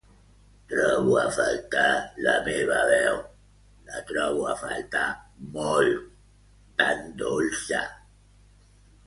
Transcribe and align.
Trobo 0.69 1.17
a 1.23 1.25
faltar 1.35 1.91
la 2.27 2.33
meva 2.47 2.79
veu, 2.91 3.19
la 3.91 4.01
trobo 4.13 4.49
a 4.55 4.57
faltar 4.63 5.05
molt, 5.59 6.09
tan 6.83 7.07
dolça. 7.23 7.85